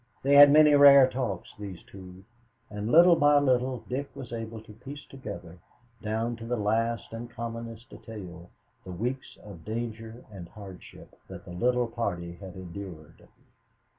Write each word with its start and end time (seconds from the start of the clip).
They 0.23 0.33
had 0.33 0.49
many 0.51 0.73
rare 0.73 1.07
talks, 1.07 1.53
these 1.59 1.83
two, 1.83 2.23
and 2.71 2.91
little 2.91 3.15
by 3.15 3.37
little 3.37 3.83
Dick 3.87 4.09
was 4.15 4.33
able 4.33 4.59
to 4.63 4.73
piece 4.73 5.05
together, 5.05 5.59
down 6.01 6.35
to 6.37 6.45
the 6.47 6.57
last 6.57 7.13
and 7.13 7.29
commonest 7.29 7.87
detail, 7.91 8.49
the 8.83 8.93
weeks 8.93 9.37
of 9.43 9.63
danger 9.63 10.25
and 10.31 10.49
hardship 10.49 11.13
that 11.27 11.45
the 11.45 11.51
little 11.53 11.85
party 11.85 12.33
had 12.37 12.55
endured. 12.55 13.27